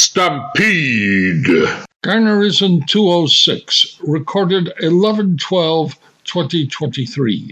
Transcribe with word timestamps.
Stampede. 0.00 1.84
Garnerism 2.02 2.86
206, 2.86 3.98
recorded 4.00 4.72
11 4.80 5.36
12 5.36 5.94
2023. 6.24 7.50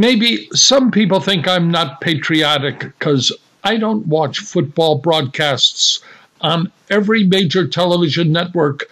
Maybe 0.00 0.48
some 0.54 0.90
people 0.90 1.20
think 1.20 1.46
I'm 1.46 1.70
not 1.70 2.00
patriotic 2.00 2.78
because 2.78 3.30
I 3.64 3.76
don't 3.76 4.06
watch 4.06 4.38
football 4.38 4.96
broadcasts 4.96 6.00
on 6.40 6.72
every 6.88 7.24
major 7.24 7.68
television 7.68 8.32
network 8.32 8.86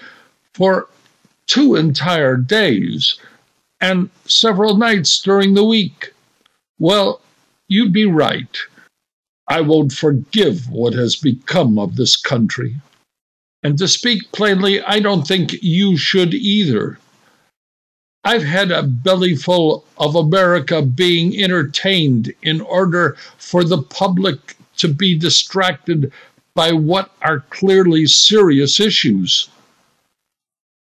for 0.53 0.87
two 1.47 1.77
entire 1.77 2.37
days 2.37 3.19
and 3.81 4.11
several 4.27 4.77
nights 4.77 5.19
during 5.23 5.55
the 5.55 5.65
week. 5.65 6.13
Well, 6.79 7.23
you'd 7.69 7.95
be 7.95 8.05
right. 8.05 8.59
I 9.49 9.63
won't 9.63 9.93
forgive 9.93 10.69
what 10.69 10.93
has 10.93 11.17
become 11.17 11.79
of 11.79 11.97
this 11.97 12.17
country. 12.17 12.77
And 13.63 13.79
to 13.79 13.89
speak 13.89 14.31
plainly, 14.33 14.83
I 14.83 15.01
don't 15.01 15.27
think 15.27 15.55
you 15.63 15.97
should 15.97 16.35
either. 16.35 16.99
I've 18.31 18.45
had 18.45 18.71
a 18.71 18.83
bellyful 18.83 19.85
of 19.97 20.15
America 20.15 20.83
being 20.83 21.35
entertained 21.43 22.35
in 22.43 22.61
order 22.61 23.17
for 23.39 23.65
the 23.65 23.81
public 23.81 24.55
to 24.77 24.89
be 24.89 25.19
distracted 25.19 26.13
by 26.55 26.73
what 26.73 27.11
are 27.23 27.47
clearly 27.49 28.05
serious 28.05 28.81
issues. 28.81 29.49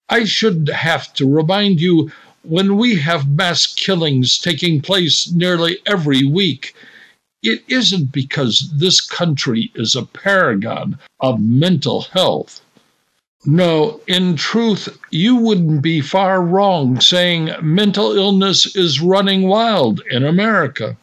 I 0.10 0.26
should 0.26 0.68
have 0.68 1.14
to 1.14 1.26
remind 1.26 1.80
you 1.80 2.12
when 2.44 2.76
we 2.76 2.98
have 2.98 3.30
mass 3.30 3.66
killings 3.66 4.38
taking 4.38 4.82
place 4.82 5.32
nearly 5.32 5.78
every 5.86 6.26
week, 6.26 6.76
it 7.44 7.64
isn't 7.70 8.12
because 8.12 8.70
this 8.76 9.00
country 9.00 9.72
is 9.74 9.96
a 9.96 10.04
paragon 10.04 11.00
of 11.22 11.40
mental 11.40 12.02
health. 12.12 12.60
No, 13.50 14.02
in 14.08 14.36
truth, 14.36 14.90
you 15.10 15.38
wouldn't 15.38 15.82
be 15.82 16.02
far 16.02 16.42
wrong 16.42 17.00
saying 17.00 17.52
mental 17.62 18.12
illness 18.12 18.76
is 18.76 19.00
running 19.00 19.48
wild 19.48 20.02
in 20.12 20.26
America. 20.26 20.98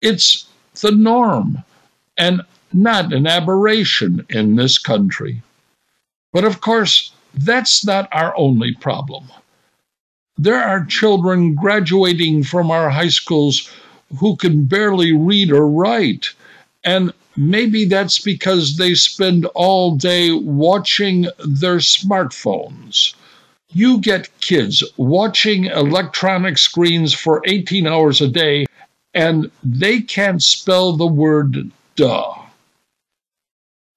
It's 0.00 0.46
the 0.80 0.92
norm 0.92 1.64
and 2.16 2.42
not 2.72 3.12
an 3.12 3.26
aberration 3.26 4.24
in 4.30 4.54
this 4.54 4.78
country. 4.78 5.42
But 6.32 6.44
of 6.44 6.60
course, 6.60 7.10
that's 7.34 7.84
not 7.84 8.08
our 8.12 8.36
only 8.36 8.72
problem. 8.72 9.24
There 10.38 10.62
are 10.62 10.84
children 10.84 11.56
graduating 11.56 12.44
from 12.44 12.70
our 12.70 12.88
high 12.88 13.08
schools 13.08 13.68
who 14.20 14.36
can 14.36 14.66
barely 14.66 15.12
read 15.12 15.50
or 15.50 15.66
write, 15.66 16.28
and 16.84 17.12
Maybe 17.36 17.84
that's 17.84 18.18
because 18.18 18.76
they 18.76 18.94
spend 18.94 19.46
all 19.54 19.96
day 19.96 20.32
watching 20.32 21.22
their 21.46 21.78
smartphones. 21.78 23.14
You 23.72 24.00
get 24.00 24.40
kids 24.40 24.82
watching 24.96 25.66
electronic 25.66 26.58
screens 26.58 27.14
for 27.14 27.42
18 27.46 27.86
hours 27.86 28.20
a 28.20 28.28
day 28.28 28.66
and 29.14 29.50
they 29.62 30.00
can't 30.00 30.42
spell 30.42 30.96
the 30.96 31.06
word 31.06 31.70
duh. 31.96 32.34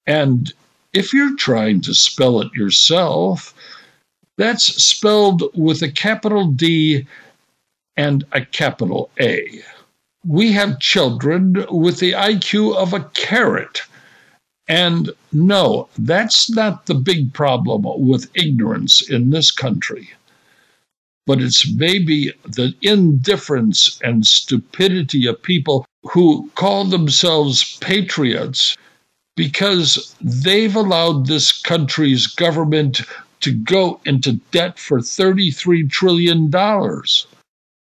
And 0.06 0.52
if 0.92 1.12
you're 1.12 1.36
trying 1.36 1.80
to 1.82 1.94
spell 1.94 2.40
it 2.40 2.52
yourself, 2.52 3.54
that's 4.36 4.64
spelled 4.64 5.42
with 5.54 5.82
a 5.82 5.90
capital 5.90 6.46
D 6.48 7.06
and 7.96 8.24
a 8.32 8.44
capital 8.44 9.10
A 9.20 9.62
we 10.26 10.52
have 10.52 10.80
children 10.80 11.66
with 11.70 11.98
the 11.98 12.12
IQ 12.12 12.74
of 12.76 12.92
a 12.92 13.04
carrot. 13.14 13.82
And 14.66 15.10
no, 15.32 15.88
that's 15.98 16.50
not 16.50 16.86
the 16.86 16.94
big 16.94 17.34
problem 17.34 17.82
with 17.84 18.30
ignorance 18.34 19.08
in 19.08 19.30
this 19.30 19.50
country. 19.50 20.10
But 21.26 21.40
it's 21.40 21.70
maybe 21.70 22.32
the 22.44 22.74
indifference 22.82 23.98
and 24.02 24.26
stupidity 24.26 25.26
of 25.26 25.42
people 25.42 25.86
who 26.02 26.50
call 26.54 26.84
themselves 26.84 27.78
patriots 27.80 28.76
because 29.36 30.14
they've 30.20 30.76
allowed 30.76 31.26
this 31.26 31.50
country's 31.50 32.26
government 32.26 33.02
to 33.40 33.52
go 33.52 34.00
into 34.04 34.34
debt 34.52 34.78
for 34.78 35.00
$33 35.00 35.90
trillion. 35.90 36.50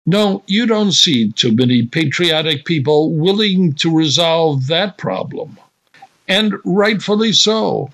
No, 0.05 0.43
you 0.47 0.65
don't 0.65 0.93
see 0.93 1.31
too 1.31 1.51
many 1.51 1.85
patriotic 1.85 2.65
people 2.65 3.13
willing 3.13 3.73
to 3.73 3.95
resolve 3.95 4.67
that 4.67 4.97
problem. 4.97 5.57
And 6.27 6.55
rightfully 6.65 7.33
so, 7.33 7.91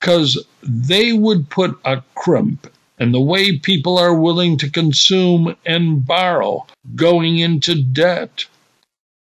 because 0.00 0.44
they 0.62 1.12
would 1.12 1.48
put 1.48 1.78
a 1.84 2.02
crimp 2.14 2.66
in 2.98 3.12
the 3.12 3.20
way 3.20 3.58
people 3.58 3.98
are 3.98 4.14
willing 4.14 4.56
to 4.58 4.70
consume 4.70 5.54
and 5.64 6.04
borrow, 6.04 6.66
going 6.96 7.38
into 7.38 7.82
debt. 7.82 8.44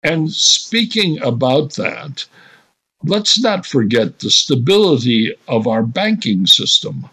And 0.02 0.32
speaking 0.32 1.20
about 1.20 1.75
that, 1.75 2.25
let's 3.04 3.38
not 3.38 3.66
forget 3.66 4.20
the 4.20 4.31
stability 4.31 5.34
of 5.46 5.66
our 5.66 5.82
banking 5.82 6.46
system. 6.46 7.08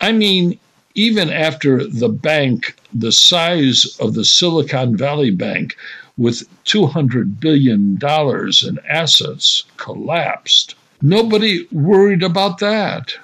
I 0.00 0.12
mean, 0.12 0.58
even 0.94 1.30
after 1.30 1.86
the 1.86 2.08
bank, 2.08 2.74
the 2.92 3.12
size 3.12 3.96
of 4.00 4.14
the 4.14 4.24
Silicon 4.24 4.96
Valley 4.96 5.30
Bank, 5.30 5.76
with 6.16 6.48
$200 6.64 7.40
billion 7.40 7.98
in 8.02 8.78
assets, 8.88 9.64
collapsed, 9.76 10.74
nobody 11.00 11.66
worried 11.72 12.22
about 12.22 12.58
that 12.58 13.14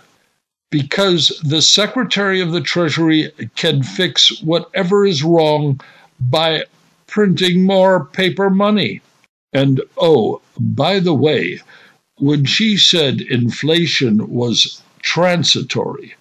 because 0.70 1.28
the 1.44 1.62
Secretary 1.62 2.40
of 2.40 2.52
the 2.52 2.60
Treasury 2.60 3.30
can 3.54 3.82
fix 3.82 4.40
whatever 4.42 5.06
is 5.06 5.22
wrong 5.22 5.80
by 6.18 6.64
printing 7.06 7.64
more 7.64 8.06
paper 8.06 8.50
money. 8.50 9.00
And 9.52 9.80
oh, 9.96 10.40
by 10.58 10.98
the 10.98 11.14
way, 11.14 11.60
when 12.18 12.44
she 12.44 12.76
said 12.76 13.20
inflation 13.20 14.28
was 14.32 14.82
transitory, 15.02 16.14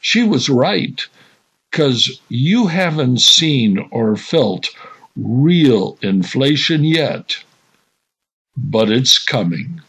she 0.00 0.22
was 0.22 0.48
right, 0.48 1.06
because 1.70 2.20
you 2.28 2.66
haven't 2.66 3.20
seen 3.20 3.78
or 3.90 4.16
felt 4.16 4.68
real 5.16 5.98
inflation 6.02 6.84
yet. 6.84 7.36
But 8.56 8.90
it's 8.90 9.18
coming. 9.18 9.80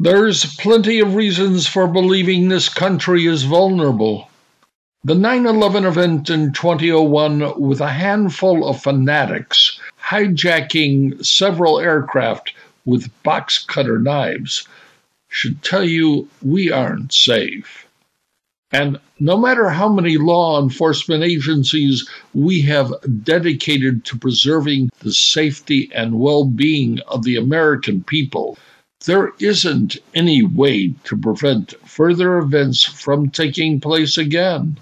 There's 0.00 0.54
plenty 0.54 1.00
of 1.00 1.16
reasons 1.16 1.66
for 1.66 1.88
believing 1.88 2.48
this 2.48 2.68
country 2.68 3.26
is 3.26 3.42
vulnerable. 3.42 4.30
The 5.02 5.16
9 5.16 5.44
11 5.44 5.84
event 5.84 6.30
in 6.30 6.52
2001, 6.52 7.60
with 7.60 7.80
a 7.80 7.88
handful 7.88 8.64
of 8.64 8.80
fanatics 8.80 9.80
hijacking 10.00 11.26
several 11.26 11.80
aircraft 11.80 12.52
with 12.84 13.10
box 13.24 13.58
cutter 13.58 13.98
knives, 13.98 14.68
should 15.28 15.64
tell 15.64 15.82
you 15.82 16.28
we 16.42 16.70
aren't 16.70 17.12
safe. 17.12 17.88
And 18.70 19.00
no 19.18 19.36
matter 19.36 19.68
how 19.68 19.88
many 19.88 20.16
law 20.16 20.62
enforcement 20.62 21.24
agencies 21.24 22.08
we 22.34 22.60
have 22.60 22.94
dedicated 23.24 24.04
to 24.04 24.16
preserving 24.16 24.90
the 25.00 25.12
safety 25.12 25.90
and 25.92 26.20
well 26.20 26.44
being 26.44 27.00
of 27.08 27.24
the 27.24 27.34
American 27.34 28.04
people, 28.04 28.56
there 29.04 29.32
isn't 29.38 29.96
any 30.14 30.42
way 30.42 30.92
to 31.04 31.16
prevent 31.16 31.72
further 31.88 32.36
events 32.38 32.82
from 32.82 33.30
taking 33.30 33.80
place 33.80 34.18
again. 34.18 34.76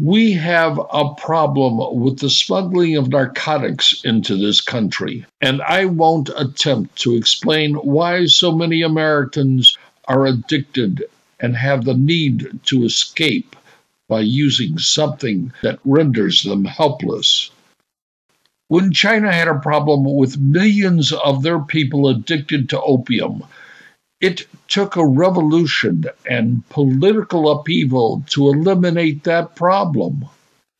We 0.00 0.32
have 0.32 0.80
a 0.92 1.14
problem 1.14 2.00
with 2.00 2.18
the 2.18 2.30
smuggling 2.30 2.96
of 2.96 3.08
narcotics 3.08 4.02
into 4.04 4.36
this 4.36 4.60
country, 4.60 5.26
and 5.40 5.60
I 5.60 5.84
won't 5.84 6.30
attempt 6.36 6.96
to 7.02 7.14
explain 7.14 7.74
why 7.74 8.26
so 8.26 8.52
many 8.52 8.82
Americans 8.82 9.76
are 10.06 10.26
addicted 10.26 11.04
and 11.38 11.56
have 11.56 11.84
the 11.84 11.94
need 11.94 12.60
to 12.64 12.84
escape 12.84 13.54
by 14.08 14.20
using 14.20 14.78
something 14.78 15.52
that 15.62 15.78
renders 15.84 16.42
them 16.42 16.64
helpless. 16.64 17.50
When 18.68 18.92
China 18.92 19.32
had 19.32 19.48
a 19.48 19.58
problem 19.58 20.04
with 20.04 20.38
millions 20.38 21.12
of 21.12 21.42
their 21.42 21.58
people 21.58 22.08
addicted 22.08 22.68
to 22.70 22.80
opium, 22.80 23.44
it 24.20 24.46
took 24.66 24.96
a 24.96 25.06
revolution 25.06 26.04
and 26.28 26.68
political 26.68 27.50
upheaval 27.50 28.24
to 28.28 28.48
eliminate 28.48 29.24
that 29.24 29.54
problem. 29.54 30.24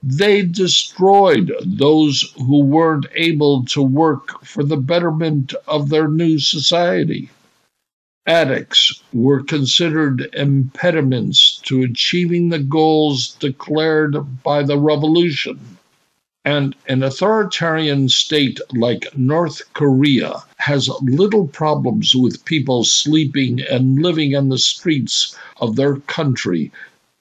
They 0.03 0.43
destroyed 0.43 1.53
those 1.65 2.33
who 2.37 2.61
weren't 2.65 3.07
able 3.15 3.65
to 3.67 3.83
work 3.83 4.45
for 4.45 4.63
the 4.65 4.77
betterment 4.77 5.55
of 5.67 5.89
their 5.89 6.09
new 6.09 6.39
society. 6.39 7.31
Addicts 8.27 9.03
were 9.13 9.43
considered 9.43 10.29
impediments 10.35 11.59
to 11.65 11.83
achieving 11.83 12.49
the 12.49 12.59
goals 12.59 13.35
declared 13.41 14.43
by 14.43 14.63
the 14.63 14.79
revolution. 14.79 15.78
And 16.51 16.75
an 16.89 17.03
authoritarian 17.03 18.09
state 18.09 18.59
like 18.73 19.15
North 19.19 19.61
Korea 19.75 20.45
has 20.57 20.89
little 21.03 21.47
problems 21.47 22.15
with 22.15 22.47
people 22.47 22.85
sleeping 22.85 23.61
and 23.61 24.01
living 24.01 24.33
in 24.33 24.49
the 24.49 24.57
streets 24.57 25.37
of 25.59 25.77
their 25.77 25.97
country 25.97 26.73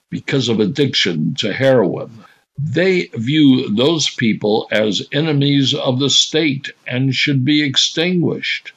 because 0.09 0.47
of 0.47 0.61
addiction 0.61 1.33
to 1.39 1.51
heroin. 1.51 2.09
They 2.57 3.09
view 3.15 3.69
those 3.75 4.09
people 4.09 4.69
as 4.71 5.05
enemies 5.11 5.73
of 5.73 5.99
the 5.99 6.09
state 6.09 6.71
and 6.87 7.13
should 7.13 7.43
be 7.43 7.61
extinguished. 7.61 8.71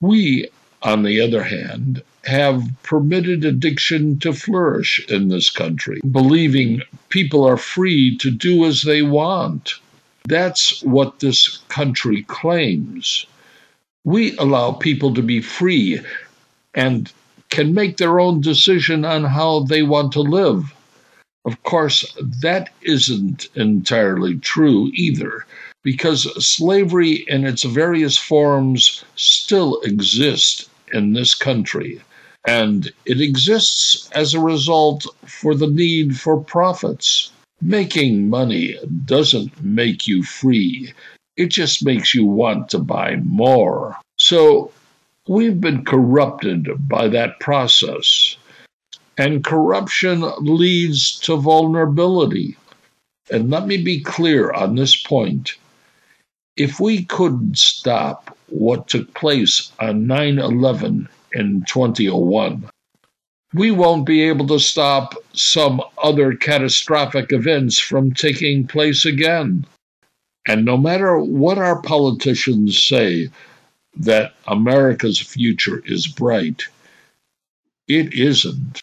We, 0.00 0.48
on 0.82 1.02
the 1.02 1.20
other 1.20 1.42
hand, 1.42 2.02
have 2.24 2.62
permitted 2.82 3.44
addiction 3.44 4.18
to 4.20 4.32
flourish 4.32 5.04
in 5.10 5.28
this 5.28 5.50
country, 5.50 6.00
believing 6.10 6.80
people 7.10 7.44
are 7.44 7.58
free 7.58 8.16
to 8.16 8.30
do 8.30 8.64
as 8.64 8.80
they 8.80 9.02
want. 9.02 9.74
That's 10.28 10.82
what 10.82 11.20
this 11.20 11.58
country 11.68 12.22
claims. 12.24 13.26
We 14.04 14.36
allow 14.36 14.72
people 14.72 15.14
to 15.14 15.22
be 15.22 15.40
free 15.40 16.00
and 16.74 17.12
can 17.50 17.74
make 17.74 17.96
their 17.96 18.20
own 18.20 18.40
decision 18.40 19.04
on 19.04 19.24
how 19.24 19.60
they 19.60 19.82
want 19.82 20.12
to 20.12 20.20
live. 20.20 20.72
Of 21.44 21.62
course, 21.62 22.04
that 22.42 22.70
isn't 22.82 23.48
entirely 23.54 24.38
true 24.38 24.90
either, 24.94 25.46
because 25.82 26.46
slavery 26.46 27.24
in 27.28 27.44
its 27.44 27.64
various 27.64 28.16
forms 28.16 29.04
still 29.16 29.80
exists 29.80 30.68
in 30.92 31.12
this 31.12 31.34
country. 31.34 32.00
And 32.46 32.92
it 33.04 33.20
exists 33.20 34.10
as 34.12 34.32
a 34.32 34.40
result 34.40 35.06
for 35.26 35.54
the 35.54 35.66
need 35.66 36.18
for 36.18 36.42
profits. 36.42 37.32
Making 37.62 38.30
money 38.30 38.78
doesn't 39.04 39.62
make 39.62 40.08
you 40.08 40.22
free, 40.22 40.94
it 41.36 41.48
just 41.48 41.84
makes 41.84 42.14
you 42.14 42.24
want 42.24 42.70
to 42.70 42.78
buy 42.78 43.16
more. 43.16 43.98
So 44.16 44.72
we've 45.28 45.60
been 45.60 45.84
corrupted 45.84 46.88
by 46.88 47.08
that 47.08 47.38
process. 47.40 48.36
And 49.18 49.44
corruption 49.44 50.24
leads 50.38 51.18
to 51.20 51.36
vulnerability. 51.36 52.56
And 53.30 53.50
let 53.50 53.66
me 53.66 53.76
be 53.76 54.00
clear 54.00 54.50
on 54.50 54.74
this 54.74 54.96
point. 54.96 55.54
If 56.56 56.80
we 56.80 57.04
couldn't 57.04 57.58
stop 57.58 58.36
what 58.48 58.88
took 58.88 59.12
place 59.14 59.70
on 59.78 60.06
9 60.06 60.38
11 60.38 61.08
in 61.34 61.64
2001, 61.66 62.68
we 63.54 63.70
won't 63.70 64.06
be 64.06 64.22
able 64.22 64.46
to 64.46 64.58
stop 64.60 65.14
some 65.32 65.80
other 66.02 66.34
catastrophic 66.34 67.32
events 67.32 67.78
from 67.78 68.12
taking 68.12 68.66
place 68.66 69.04
again. 69.04 69.66
And 70.46 70.64
no 70.64 70.76
matter 70.76 71.18
what 71.18 71.58
our 71.58 71.82
politicians 71.82 72.80
say 72.82 73.28
that 73.96 74.34
America's 74.46 75.18
future 75.18 75.82
is 75.84 76.06
bright, 76.06 76.64
it 77.88 78.14
isn't. 78.14 78.80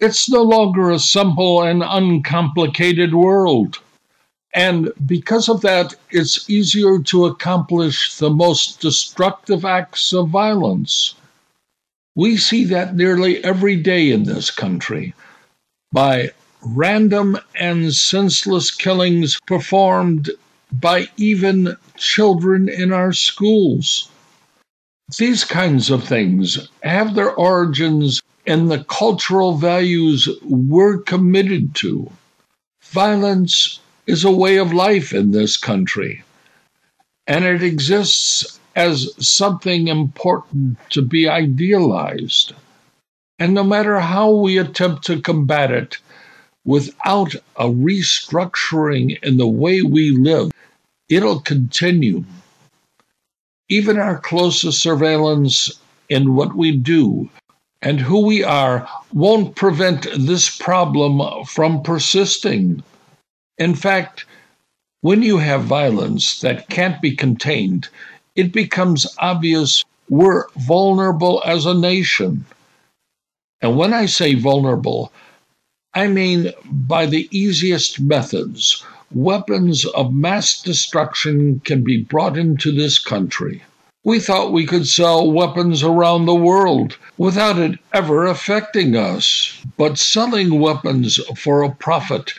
It's 0.00 0.30
no 0.30 0.42
longer 0.42 0.90
a 0.90 0.98
simple 0.98 1.62
and 1.62 1.82
uncomplicated 1.84 3.14
world. 3.14 3.80
And 4.54 4.92
because 5.04 5.48
of 5.50 5.60
that, 5.60 5.94
it's 6.10 6.48
easier 6.48 6.98
to 7.00 7.26
accomplish 7.26 8.16
the 8.16 8.30
most 8.30 8.80
destructive 8.80 9.64
acts 9.66 10.14
of 10.14 10.30
violence. 10.30 11.14
We 12.16 12.38
see 12.38 12.64
that 12.64 12.96
nearly 12.96 13.44
every 13.44 13.76
day 13.76 14.10
in 14.10 14.24
this 14.24 14.50
country 14.50 15.14
by 15.92 16.30
random 16.62 17.38
and 17.54 17.94
senseless 17.94 18.70
killings 18.70 19.38
performed 19.46 20.30
by 20.72 21.08
even 21.18 21.76
children 21.96 22.68
in 22.68 22.92
our 22.92 23.12
schools. 23.12 24.08
These 25.18 25.44
kinds 25.44 25.90
of 25.90 26.04
things 26.04 26.68
have 26.82 27.14
their 27.14 27.32
origins 27.32 28.22
in 28.50 28.66
the 28.66 28.82
cultural 28.82 29.54
values 29.54 30.28
we're 30.42 30.98
committed 30.98 31.72
to. 31.72 32.10
Violence 32.82 33.78
is 34.08 34.24
a 34.24 34.38
way 34.42 34.56
of 34.56 34.72
life 34.72 35.14
in 35.14 35.30
this 35.30 35.56
country, 35.56 36.24
and 37.28 37.44
it 37.44 37.62
exists 37.62 38.58
as 38.74 39.14
something 39.24 39.86
important 39.86 40.76
to 40.90 41.00
be 41.00 41.28
idealized. 41.28 42.52
And 43.38 43.54
no 43.54 43.62
matter 43.62 44.00
how 44.00 44.32
we 44.32 44.58
attempt 44.58 45.04
to 45.04 45.22
combat 45.22 45.70
it, 45.70 45.98
without 46.64 47.36
a 47.54 47.66
restructuring 47.66 49.16
in 49.22 49.36
the 49.36 49.46
way 49.46 49.82
we 49.82 50.10
live, 50.10 50.50
it'll 51.08 51.40
continue. 51.40 52.24
Even 53.68 53.96
our 53.96 54.18
closest 54.18 54.82
surveillance 54.82 55.70
in 56.08 56.34
what 56.34 56.56
we 56.56 56.76
do 56.76 57.30
and 57.82 58.00
who 58.00 58.24
we 58.26 58.44
are 58.44 58.88
won't 59.12 59.56
prevent 59.56 60.06
this 60.16 60.54
problem 60.56 61.44
from 61.44 61.82
persisting. 61.82 62.82
In 63.58 63.74
fact, 63.74 64.24
when 65.00 65.22
you 65.22 65.38
have 65.38 65.64
violence 65.64 66.40
that 66.40 66.68
can't 66.68 67.00
be 67.00 67.16
contained, 67.16 67.88
it 68.36 68.52
becomes 68.52 69.06
obvious 69.18 69.84
we're 70.10 70.48
vulnerable 70.58 71.42
as 71.46 71.64
a 71.64 71.74
nation. 71.74 72.44
And 73.62 73.76
when 73.76 73.94
I 73.94 74.06
say 74.06 74.34
vulnerable, 74.34 75.12
I 75.94 76.06
mean 76.06 76.52
by 76.70 77.06
the 77.06 77.28
easiest 77.30 78.00
methods. 78.00 78.84
Weapons 79.12 79.86
of 79.86 80.12
mass 80.12 80.62
destruction 80.62 81.60
can 81.64 81.82
be 81.82 82.02
brought 82.02 82.36
into 82.36 82.72
this 82.72 82.98
country. 82.98 83.62
We 84.02 84.18
thought 84.18 84.52
we 84.52 84.64
could 84.64 84.88
sell 84.88 85.30
weapons 85.30 85.82
around 85.82 86.24
the 86.24 86.34
world 86.34 86.96
without 87.18 87.58
it 87.58 87.78
ever 87.92 88.26
affecting 88.26 88.96
us. 88.96 89.62
But 89.76 89.98
selling 89.98 90.58
weapons 90.58 91.20
for 91.36 91.62
a 91.62 91.74
profit 91.74 92.32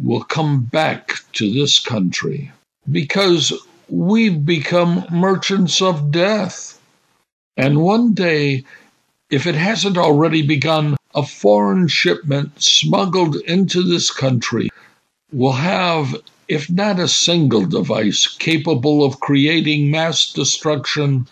will 0.00 0.24
come 0.24 0.62
back 0.62 1.16
to 1.34 1.52
this 1.52 1.78
country 1.78 2.50
because 2.90 3.52
we've 3.90 4.46
become 4.46 5.04
merchants 5.10 5.82
of 5.82 6.10
death. 6.10 6.80
And 7.58 7.82
one 7.82 8.14
day, 8.14 8.64
if 9.28 9.46
it 9.46 9.54
hasn't 9.54 9.98
already 9.98 10.40
begun, 10.40 10.96
a 11.14 11.26
foreign 11.26 11.88
shipment 11.88 12.62
smuggled 12.62 13.36
into 13.36 13.82
this 13.82 14.10
country 14.10 14.70
will 15.30 15.52
have 15.52 16.16
if 16.52 16.68
not 16.68 17.00
a 17.00 17.08
single 17.08 17.64
device 17.64 18.26
capable 18.26 19.02
of 19.02 19.20
creating 19.20 19.90
mass 19.90 20.30
destruction, 20.30 21.26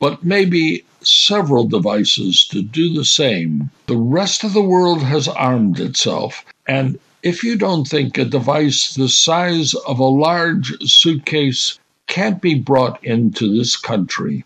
but 0.00 0.22
maybe 0.22 0.84
several 1.00 1.64
devices 1.64 2.46
to 2.46 2.60
do 2.60 2.92
the 2.92 3.06
same. 3.06 3.70
The 3.86 3.96
rest 3.96 4.44
of 4.44 4.52
the 4.52 4.68
world 4.74 5.02
has 5.02 5.28
armed 5.28 5.80
itself, 5.80 6.44
and 6.68 6.98
if 7.22 7.42
you 7.42 7.56
don't 7.56 7.88
think 7.88 8.18
a 8.18 8.26
device 8.26 8.92
the 8.92 9.08
size 9.08 9.72
of 9.86 9.98
a 9.98 10.14
large 10.28 10.78
suitcase 10.82 11.78
can't 12.06 12.42
be 12.42 12.54
brought 12.54 13.02
into 13.02 13.56
this 13.56 13.78
country 13.78 14.44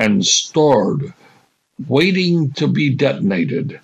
and 0.00 0.26
stored, 0.26 1.14
waiting 1.86 2.50
to 2.54 2.66
be 2.66 2.90
detonated, 2.90 3.78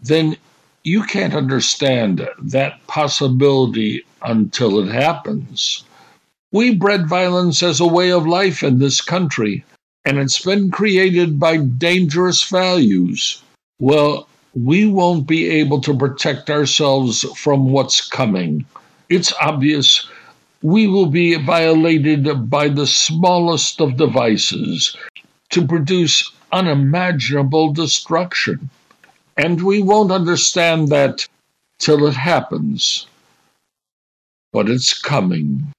then 0.00 0.36
you 0.82 1.02
can't 1.02 1.34
understand 1.34 2.26
that 2.38 2.86
possibility 2.86 4.04
until 4.22 4.80
it 4.80 4.92
happens. 4.92 5.84
We 6.52 6.74
bred 6.74 7.06
violence 7.06 7.62
as 7.62 7.80
a 7.80 7.86
way 7.86 8.10
of 8.10 8.26
life 8.26 8.62
in 8.62 8.78
this 8.78 9.00
country, 9.00 9.64
and 10.04 10.18
it's 10.18 10.42
been 10.44 10.70
created 10.70 11.38
by 11.38 11.58
dangerous 11.58 12.42
values. 12.44 13.42
Well, 13.78 14.26
we 14.54 14.86
won't 14.86 15.26
be 15.26 15.48
able 15.48 15.80
to 15.82 15.96
protect 15.96 16.50
ourselves 16.50 17.22
from 17.36 17.70
what's 17.70 18.06
coming. 18.08 18.64
It's 19.08 19.32
obvious 19.40 20.08
we 20.62 20.86
will 20.86 21.06
be 21.06 21.36
violated 21.36 22.50
by 22.50 22.68
the 22.68 22.86
smallest 22.86 23.80
of 23.80 23.96
devices 23.96 24.96
to 25.50 25.66
produce 25.66 26.30
unimaginable 26.52 27.72
destruction. 27.72 28.70
And 29.42 29.62
we 29.62 29.80
won't 29.80 30.12
understand 30.12 30.88
that 30.88 31.26
till 31.78 32.06
it 32.06 32.14
happens. 32.14 33.06
But 34.52 34.68
it's 34.68 34.92
coming. 35.00 35.72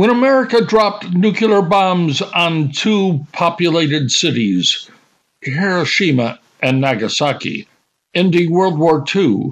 When 0.00 0.08
America 0.08 0.64
dropped 0.64 1.12
nuclear 1.12 1.60
bombs 1.60 2.22
on 2.22 2.72
two 2.72 3.26
populated 3.32 4.10
cities, 4.10 4.88
Hiroshima 5.42 6.40
and 6.62 6.80
Nagasaki, 6.80 7.68
ending 8.14 8.50
World 8.50 8.78
War 8.78 9.04
II, 9.14 9.50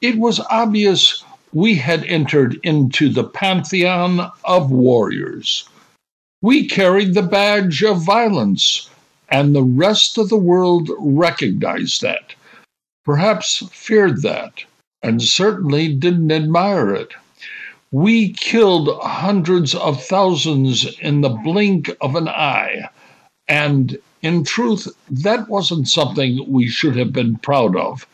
it 0.00 0.18
was 0.18 0.40
obvious 0.50 1.22
we 1.52 1.76
had 1.76 2.02
entered 2.06 2.58
into 2.64 3.08
the 3.08 3.22
pantheon 3.22 4.32
of 4.44 4.72
warriors. 4.72 5.68
We 6.40 6.66
carried 6.66 7.14
the 7.14 7.22
badge 7.22 7.84
of 7.84 8.02
violence, 8.02 8.90
and 9.28 9.54
the 9.54 9.62
rest 9.62 10.18
of 10.18 10.28
the 10.28 10.36
world 10.36 10.90
recognized 10.98 12.02
that, 12.02 12.34
perhaps 13.04 13.62
feared 13.70 14.22
that, 14.22 14.64
and 15.04 15.22
certainly 15.22 15.94
didn't 15.94 16.32
admire 16.32 16.92
it. 16.96 17.12
We 17.92 18.32
killed 18.32 18.88
hundreds 19.02 19.74
of 19.74 20.02
thousands 20.02 20.98
in 21.00 21.20
the 21.20 21.28
blink 21.28 21.90
of 22.00 22.16
an 22.16 22.26
eye, 22.26 22.88
and 23.46 23.98
in 24.22 24.44
truth, 24.44 24.88
that 25.10 25.46
wasn't 25.50 25.88
something 25.88 26.50
we 26.50 26.68
should 26.68 26.96
have 26.96 27.12
been 27.12 27.36
proud 27.36 27.76
of, 27.76 28.06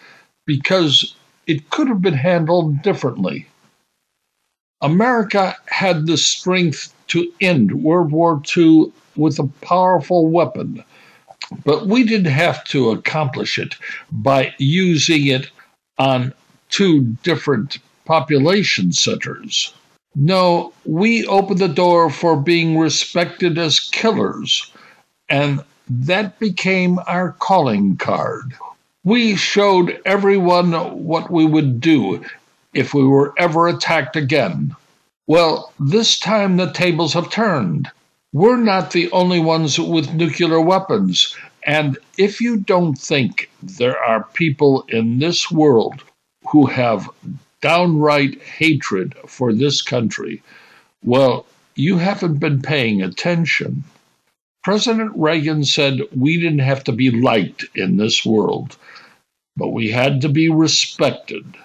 because 0.47 1.14
it 1.47 1.71
could 1.71 1.87
have 1.87 2.03
been 2.03 2.14
handled 2.14 2.83
differently. 2.83 3.47
America 4.81 5.57
had 5.67 6.09
the 6.09 6.17
strength 6.17 6.93
to 7.07 7.33
end 7.41 7.83
World 7.85 8.11
War 8.11 8.43
II 8.57 8.93
with 9.14 9.38
a 9.38 9.47
powerful 9.61 10.27
weapon, 10.27 10.83
but 11.64 11.87
we 11.87 12.03
didn't 12.03 12.33
have 12.33 12.64
to 12.64 12.91
accomplish 12.91 13.61
it 13.61 13.77
by 14.11 14.53
using 14.59 15.27
it 15.27 15.53
on 15.99 16.35
two 16.69 17.03
different 17.23 17.79
population 18.09 18.90
centers. 18.90 19.75
No, 20.16 20.73
we 20.87 21.27
opened 21.27 21.61
the 21.61 21.68
door 21.68 22.09
for 22.09 22.40
being 22.40 22.79
respected 22.79 23.59
as 23.59 23.79
killers, 23.79 24.73
and 25.29 25.62
that 25.90 26.38
became 26.38 26.99
our 27.07 27.33
calling 27.33 27.99
card. 27.99 28.55
We 29.05 29.37
showed 29.37 30.01
everyone 30.07 30.73
what 31.05 31.31
we 31.31 31.44
would 31.44 31.83
do 31.83 32.25
if 32.73 32.94
we 32.94 33.05
were 33.05 33.35
ever 33.37 33.68
attacked 33.68 34.16
again. 34.16 34.75
Well, 35.27 35.71
this 35.79 36.18
time 36.18 36.57
the 36.57 36.73
tables 36.73 37.12
have 37.12 37.31
turned. 37.31 37.90
We're 38.33 38.57
not 38.57 38.92
the 38.92 39.11
only 39.12 39.40
ones 39.40 39.79
with 39.79 40.14
nuclear 40.14 40.62
weapons. 40.62 41.37
And 41.66 41.99
if 42.16 42.40
you 42.40 42.57
don't 42.57 42.97
think 42.97 43.51
there 43.62 43.99
are 44.03 44.25
people 44.33 44.87
in 44.88 45.18
this 45.18 45.51
world 45.51 46.03
who 46.51 46.64
have 46.64 47.11
downright 47.61 48.40
hatred 48.42 49.14
for 49.27 49.53
this 49.53 49.83
country, 49.83 50.42
well, 51.05 51.47
you 51.75 51.99
haven't 51.99 52.38
been 52.38 52.62
paying 52.62 53.03
attention. 53.03 53.85
President 54.64 55.12
Reagan 55.14 55.64
said 55.64 56.01
we 56.14 56.38
didn't 56.40 56.59
have 56.61 56.85
to 56.85 56.92
be 56.92 57.11
liked 57.11 57.64
in 57.75 57.97
this 57.97 58.25
world 58.25 58.77
but 59.59 59.71
we 59.71 59.90
had 59.90 60.21
to 60.21 60.29
be 60.29 60.49
respected. 60.49 61.57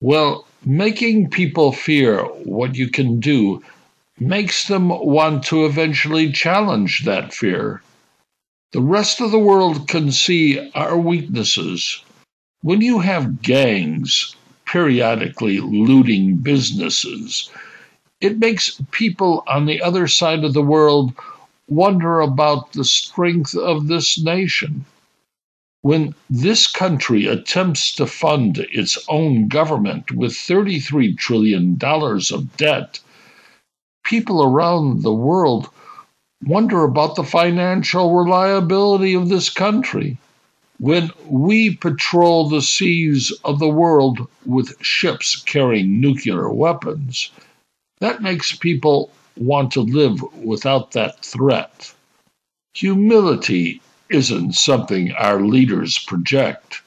Well, 0.00 0.46
making 0.64 1.30
people 1.30 1.70
fear 1.70 2.24
what 2.24 2.74
you 2.74 2.90
can 2.90 3.20
do 3.20 3.62
makes 4.18 4.66
them 4.66 4.88
want 4.88 5.44
to 5.44 5.64
eventually 5.64 6.32
challenge 6.32 7.04
that 7.04 7.32
fear. 7.32 7.82
The 8.72 8.82
rest 8.82 9.20
of 9.20 9.30
the 9.30 9.38
world 9.38 9.86
can 9.88 10.10
see 10.10 10.70
our 10.72 10.98
weaknesses. 10.98 12.02
When 12.62 12.80
you 12.80 12.98
have 12.98 13.42
gangs 13.42 14.34
periodically 14.76 15.58
looting 15.58 16.36
businesses, 16.36 17.48
it 18.20 18.38
makes 18.38 18.78
people 18.90 19.42
on 19.48 19.64
the 19.64 19.80
other 19.80 20.06
side 20.06 20.44
of 20.44 20.52
the 20.52 20.68
world 20.74 21.14
wonder 21.66 22.20
about 22.20 22.74
the 22.74 22.84
strength 22.84 23.56
of 23.56 23.86
this 23.86 24.22
nation. 24.22 24.84
When 25.80 26.14
this 26.28 26.66
country 26.66 27.24
attempts 27.24 27.94
to 27.94 28.04
fund 28.06 28.58
its 28.70 28.98
own 29.08 29.48
government 29.48 30.12
with 30.12 30.32
$33 30.32 31.16
trillion 31.16 31.78
of 31.80 32.56
debt, 32.58 33.00
people 34.04 34.44
around 34.44 35.02
the 35.02 35.14
world 35.14 35.70
wonder 36.44 36.84
about 36.84 37.16
the 37.16 37.24
financial 37.24 38.14
reliability 38.14 39.14
of 39.14 39.30
this 39.30 39.48
country. 39.48 40.18
When 40.78 41.10
we 41.26 41.76
patrol 41.76 42.48
the 42.48 42.60
seas 42.60 43.32
of 43.44 43.58
the 43.58 43.68
world 43.68 44.28
with 44.44 44.78
ships 44.82 45.36
carrying 45.36 46.00
nuclear 46.00 46.50
weapons, 46.50 47.30
that 48.00 48.20
makes 48.22 48.54
people 48.54 49.10
want 49.36 49.72
to 49.72 49.80
live 49.80 50.22
without 50.34 50.92
that 50.92 51.24
threat. 51.24 51.94
Humility 52.74 53.80
isn't 54.10 54.54
something 54.54 55.12
our 55.12 55.40
leaders 55.40 55.98
project. 55.98 56.82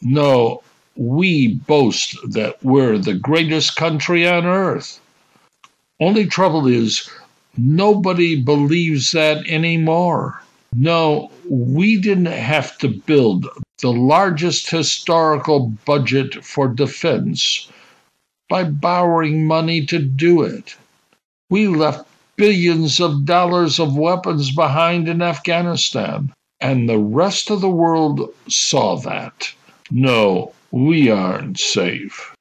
No, 0.00 0.62
we 0.94 1.54
boast 1.54 2.16
that 2.30 2.62
we're 2.62 2.98
the 2.98 3.14
greatest 3.14 3.76
country 3.76 4.26
on 4.26 4.46
earth. 4.46 5.00
Only 6.00 6.26
trouble 6.26 6.66
is, 6.66 7.08
nobody 7.56 8.40
believes 8.40 9.12
that 9.12 9.46
anymore. 9.46 10.41
No, 10.74 11.30
we 11.48 12.00
didn't 12.00 12.26
have 12.26 12.78
to 12.78 12.88
build 12.88 13.46
the 13.80 13.92
largest 13.92 14.70
historical 14.70 15.72
budget 15.84 16.44
for 16.44 16.68
defense 16.68 17.68
by 18.48 18.64
borrowing 18.64 19.46
money 19.46 19.84
to 19.86 19.98
do 19.98 20.42
it. 20.42 20.76
We 21.50 21.68
left 21.68 22.06
billions 22.36 23.00
of 23.00 23.24
dollars 23.24 23.78
of 23.78 23.96
weapons 23.96 24.54
behind 24.54 25.08
in 25.08 25.20
Afghanistan. 25.20 26.32
And 26.60 26.88
the 26.88 26.98
rest 26.98 27.50
of 27.50 27.60
the 27.60 27.68
world 27.68 28.32
saw 28.48 28.96
that. 29.00 29.52
No, 29.90 30.52
we 30.70 31.10
aren't 31.10 31.58
safe. 31.58 32.31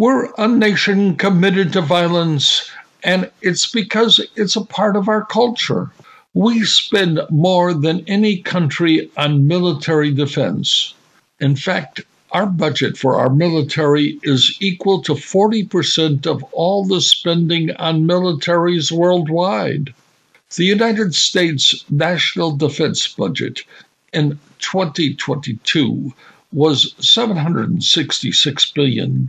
We're 0.00 0.30
a 0.38 0.48
nation 0.48 1.16
committed 1.16 1.74
to 1.74 1.82
violence, 1.82 2.70
and 3.04 3.30
it's 3.42 3.66
because 3.70 4.18
it's 4.34 4.56
a 4.56 4.64
part 4.64 4.96
of 4.96 5.10
our 5.10 5.26
culture. 5.26 5.90
We 6.32 6.64
spend 6.64 7.20
more 7.28 7.74
than 7.74 8.06
any 8.06 8.38
country 8.38 9.10
on 9.18 9.46
military 9.46 10.10
defense. 10.10 10.94
In 11.38 11.54
fact, 11.54 12.00
our 12.32 12.46
budget 12.46 12.96
for 12.96 13.16
our 13.16 13.28
military 13.28 14.18
is 14.22 14.56
equal 14.58 15.02
to 15.02 15.12
40% 15.12 16.26
of 16.26 16.42
all 16.44 16.86
the 16.86 17.02
spending 17.02 17.70
on 17.76 18.06
militaries 18.06 18.90
worldwide. 18.90 19.92
The 20.56 20.64
United 20.64 21.14
States 21.14 21.84
national 21.90 22.56
defense 22.56 23.06
budget 23.06 23.64
in 24.14 24.38
2022 24.60 26.14
was 26.52 26.94
$766 26.94 28.74
billion. 28.74 29.26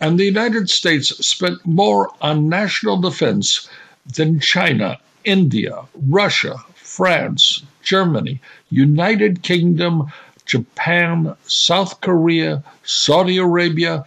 And 0.00 0.18
the 0.18 0.24
United 0.24 0.70
States 0.70 1.08
spent 1.26 1.64
more 1.64 2.10
on 2.20 2.48
national 2.48 3.00
defense 3.00 3.68
than 4.14 4.40
China, 4.40 4.98
India, 5.24 5.84
Russia, 6.08 6.56
France, 6.74 7.62
Germany, 7.82 8.40
United 8.70 9.42
Kingdom, 9.42 10.10
Japan, 10.44 11.34
South 11.46 12.00
Korea, 12.00 12.62
Saudi 12.84 13.36
Arabia, 13.36 14.04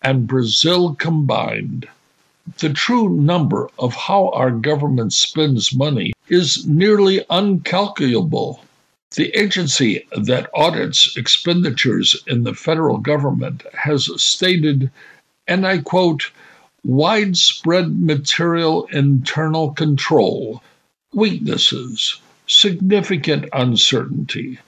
and 0.00 0.26
Brazil 0.26 0.94
combined. 0.94 1.86
The 2.58 2.70
true 2.70 3.08
number 3.08 3.68
of 3.78 3.94
how 3.94 4.30
our 4.30 4.50
government 4.50 5.12
spends 5.12 5.74
money 5.74 6.12
is 6.28 6.66
nearly 6.66 7.24
uncalculable. 7.30 8.60
The 9.14 9.28
agency 9.38 10.06
that 10.16 10.48
audits 10.54 11.16
expenditures 11.18 12.16
in 12.26 12.44
the 12.44 12.54
federal 12.54 12.96
government 12.96 13.62
has 13.74 14.08
stated, 14.22 14.90
and 15.46 15.66
I 15.66 15.78
quote, 15.78 16.30
widespread 16.82 18.00
material 18.00 18.88
internal 18.90 19.72
control, 19.72 20.62
weaknesses, 21.12 22.20
significant 22.46 23.50
uncertainty, 23.52 24.58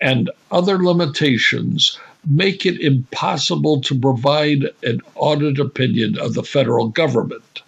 and 0.00 0.30
other 0.50 0.82
limitations 0.82 1.98
make 2.26 2.64
it 2.64 2.80
impossible 2.80 3.82
to 3.82 3.98
provide 3.98 4.64
an 4.82 5.00
audit 5.14 5.58
opinion 5.58 6.18
of 6.18 6.32
the 6.32 6.42
federal 6.42 6.88
government. 6.88 7.62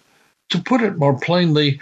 To 0.49 0.59
put 0.59 0.81
it 0.81 0.97
more 0.97 1.17
plainly, 1.17 1.79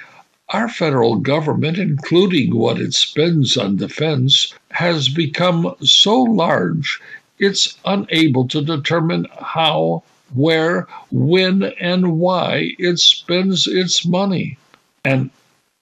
our 0.52 0.68
federal 0.68 1.16
government, 1.16 1.78
including 1.78 2.56
what 2.56 2.80
it 2.80 2.94
spends 2.94 3.58
on 3.58 3.78
defense, 3.78 4.54
has 4.72 5.08
become 5.10 5.76
so 5.82 6.22
large 6.22 7.00
it's 7.42 7.76
unable 7.86 8.48
to 8.48 8.62
determine 8.62 9.26
how, 9.40 10.04
where, 10.36 10.88
when, 11.10 11.64
and 11.80 12.20
why 12.20 12.76
it 12.78 13.00
spends 13.00 13.66
its 13.66 14.06
money. 14.06 14.58
And 15.04 15.32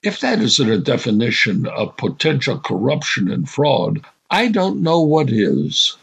if 0.02 0.22
that 0.22 0.40
isn't 0.40 0.70
a 0.72 0.78
definition 0.78 1.68
of 1.68 1.98
potential 1.98 2.60
corruption 2.60 3.30
and 3.30 3.50
fraud, 3.50 4.06
I 4.30 4.48
don't 4.48 4.82
know 4.82 5.02
what 5.02 5.30
is. 5.30 5.98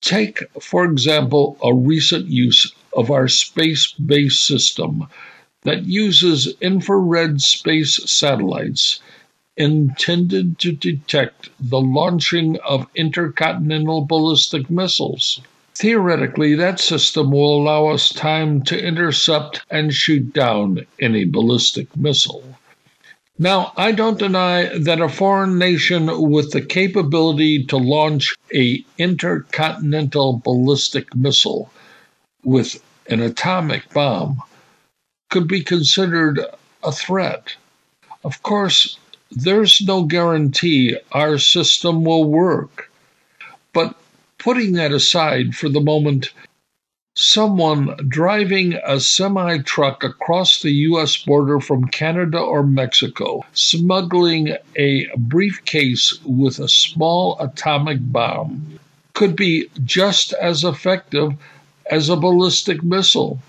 Take, 0.00 0.42
for 0.60 0.86
example, 0.86 1.58
a 1.62 1.74
recent 1.74 2.28
use 2.28 2.72
of 2.96 3.10
our 3.10 3.28
space 3.28 3.92
based 3.92 4.46
system 4.46 5.06
that 5.64 5.84
uses 5.84 6.54
infrared 6.60 7.40
space 7.40 7.96
satellites 8.10 9.00
intended 9.56 10.58
to 10.58 10.72
detect 10.72 11.48
the 11.58 11.80
launching 11.80 12.58
of 12.60 12.86
intercontinental 12.94 14.04
ballistic 14.04 14.68
missiles. 14.68 15.40
Theoretically, 15.74 16.54
that 16.54 16.80
system 16.80 17.30
will 17.30 17.60
allow 17.60 17.86
us 17.86 18.10
time 18.10 18.62
to 18.64 18.78
intercept 18.78 19.62
and 19.70 19.92
shoot 19.92 20.32
down 20.32 20.86
any 21.00 21.24
ballistic 21.24 21.96
missile. 21.96 22.44
Now, 23.38 23.72
I 23.76 23.90
don't 23.90 24.18
deny 24.18 24.66
that 24.78 25.00
a 25.00 25.08
foreign 25.08 25.58
nation 25.58 26.30
with 26.30 26.52
the 26.52 26.60
capability 26.60 27.64
to 27.64 27.76
launch 27.76 28.36
a 28.54 28.84
intercontinental 28.98 30.40
ballistic 30.44 31.16
missile 31.16 31.70
with 32.44 32.80
an 33.08 33.20
atomic 33.20 33.92
bomb 33.92 34.40
could 35.34 35.48
be 35.48 35.64
considered 35.64 36.38
a 36.84 36.92
threat. 36.92 37.56
Of 38.22 38.40
course, 38.44 38.98
there's 39.32 39.80
no 39.80 40.04
guarantee 40.04 40.96
our 41.10 41.38
system 41.38 42.04
will 42.04 42.30
work. 42.30 42.88
But 43.72 43.96
putting 44.38 44.74
that 44.74 44.92
aside 44.92 45.56
for 45.56 45.68
the 45.68 45.80
moment, 45.80 46.30
someone 47.16 47.96
driving 48.06 48.74
a 48.86 49.00
semi 49.00 49.58
truck 49.58 50.04
across 50.04 50.62
the 50.62 50.70
U.S. 50.88 51.16
border 51.16 51.58
from 51.58 51.88
Canada 51.88 52.38
or 52.38 52.62
Mexico, 52.62 53.44
smuggling 53.54 54.56
a 54.76 55.08
briefcase 55.16 56.16
with 56.24 56.60
a 56.60 56.68
small 56.68 57.36
atomic 57.40 57.98
bomb, 58.00 58.78
could 59.14 59.34
be 59.34 59.68
just 59.82 60.32
as 60.34 60.62
effective 60.62 61.32
as 61.90 62.08
a 62.08 62.14
ballistic 62.14 62.84
missile 62.84 63.40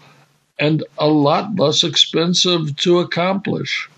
and 0.60 0.84
a 0.98 1.08
lot 1.08 1.56
less 1.56 1.84
expensive 1.84 2.76
to 2.78 3.00
accomplish. 3.00 3.90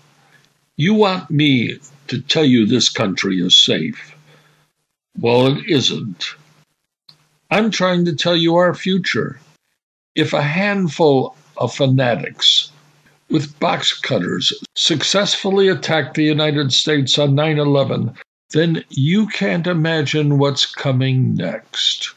You 0.76 0.94
want 0.94 1.30
me 1.30 1.78
to 2.08 2.20
tell 2.20 2.44
you 2.44 2.66
this 2.66 2.88
country 2.88 3.40
is 3.40 3.56
safe. 3.56 4.14
Well, 5.18 5.46
it 5.46 5.68
isn't. 5.68 6.24
I'm 7.50 7.70
trying 7.70 8.04
to 8.04 8.14
tell 8.14 8.36
you 8.36 8.56
our 8.56 8.74
future. 8.74 9.40
If 10.14 10.32
a 10.32 10.42
handful 10.42 11.36
of 11.56 11.74
fanatics 11.74 12.70
with 13.30 13.58
box 13.58 13.98
cutters 13.98 14.52
successfully 14.74 15.68
attacked 15.68 16.14
the 16.14 16.24
United 16.24 16.72
States 16.72 17.18
on 17.18 17.34
9 17.34 17.58
11, 17.58 18.14
then 18.50 18.84
you 18.88 19.26
can't 19.26 19.66
imagine 19.66 20.38
what's 20.38 20.66
coming 20.66 21.34
next. 21.34 22.14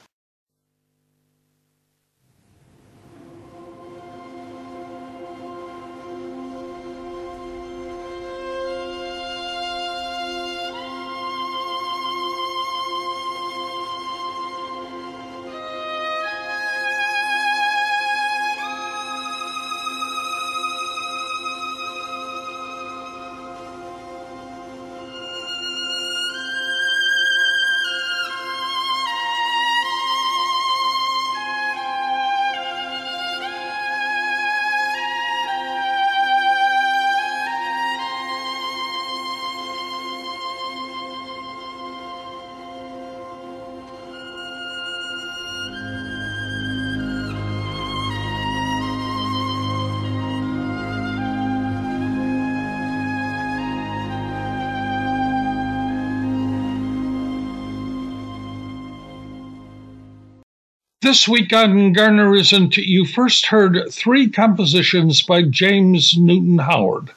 This 61.01 61.27
week 61.27 61.51
on 61.51 61.95
Garnerism, 61.95 62.77
you 62.77 63.05
first 63.05 63.47
heard 63.47 63.91
three 63.91 64.29
compositions 64.29 65.23
by 65.23 65.41
James 65.41 66.15
Newton 66.15 66.59
Howard. 66.59 67.09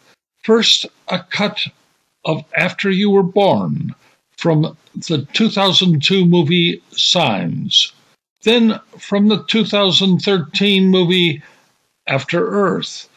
First, 0.43 0.87
a 1.09 1.19
cut 1.19 1.67
of 2.25 2.47
After 2.57 2.89
You 2.89 3.11
Were 3.11 3.23
Born 3.23 3.95
from 4.39 4.75
the 4.95 5.29
2002 5.35 6.25
movie 6.25 6.83
Signs. 6.93 7.93
Then, 8.43 8.81
from 8.99 9.29
the 9.29 9.45
2013 9.45 10.89
movie 10.89 11.43
After 12.07 12.49
Earth, 12.49 13.11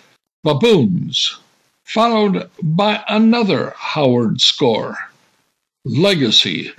Baboons, 0.43 1.37
followed 1.85 2.49
by 2.61 3.05
another 3.07 3.73
Howard 3.77 4.41
score, 4.41 4.97
Legacy 5.85 6.73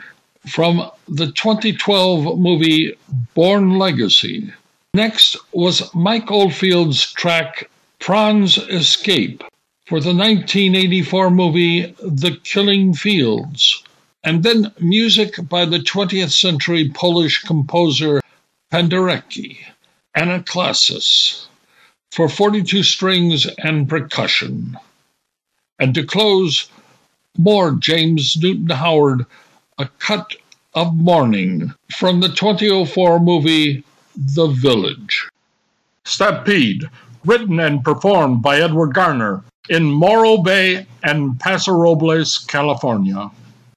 from 0.46 0.90
the 1.09 1.27
2012 1.33 2.38
movie 2.38 2.96
Bourne 3.35 3.79
Legacy. 3.79 4.53
Next 4.94 5.37
was 5.53 5.94
Mike 5.94 6.31
Oldfield's 6.31 7.12
track 7.12 7.70
Pran's 7.98 8.59
Escape 8.59 9.42
for 9.87 10.01
the 10.01 10.14
1984 10.14 11.31
movie 11.31 11.94
The 12.01 12.38
Killing 12.44 12.94
Fields, 12.94 13.83
and 14.22 14.42
then 14.42 14.72
music 14.81 15.37
by 15.48 15.64
the 15.64 15.79
20th 15.79 16.33
century 16.33 16.90
Polish 16.90 17.42
composer 17.42 18.20
Penderecki. 18.72 19.59
Anaklasis 20.16 21.46
for 22.11 22.29
42 22.29 22.83
strings 22.83 23.46
and 23.59 23.88
percussion. 23.88 24.77
And 25.79 25.94
to 25.94 26.05
close, 26.05 26.68
more 27.37 27.72
James 27.72 28.37
Newton 28.37 28.70
Howard, 28.70 29.27
a 29.79 29.88
cut 30.01 30.35
of 30.75 30.95
Morning 30.97 31.73
from 31.97 32.21
the 32.21 32.29
2004 32.29 33.21
movie 33.21 33.85
The 34.17 34.49
Village. 34.49 35.29
Stampede, 36.05 36.88
written 37.25 37.61
and 37.61 37.85
performed 37.85 38.43
by 38.43 38.61
Edward 38.61 38.93
Garner 38.95 39.45
in 39.69 39.85
Morro 39.85 40.38
Bay 40.38 40.87
and 41.05 41.38
Paso 41.38 41.73
Robles, 41.73 42.38
California. 42.38 43.31